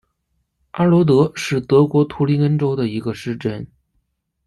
[0.71, 3.67] 安罗德是德国图林根州的一个市镇。